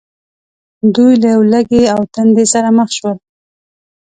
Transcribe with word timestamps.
دوی 0.95 1.13
له 1.23 1.31
ولږې 1.39 1.83
او 1.93 2.01
تندې 2.13 2.45
سره 2.53 2.69
مخ 2.77 2.89
شول. 2.97 3.17